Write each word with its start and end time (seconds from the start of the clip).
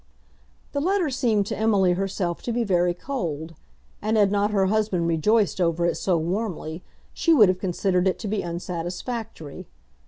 The 0.71 0.81
letter 0.81 1.11
seemed 1.11 1.45
to 1.45 1.55
Emily 1.55 1.93
herself 1.93 2.41
to 2.41 2.51
be 2.51 2.63
very 2.63 2.95
cold, 2.95 3.53
and 4.01 4.17
had 4.17 4.31
not 4.31 4.49
her 4.49 4.65
husband 4.65 5.05
rejoiced 5.07 5.61
over 5.61 5.85
it 5.85 5.93
so 5.95 6.17
warmly 6.17 6.81
she 7.13 7.35
would 7.35 7.49
have 7.49 7.59
considered 7.59 8.07
it 8.07 8.17
to 8.17 8.27
be 8.27 8.41
unsatisfactory. 8.43 9.67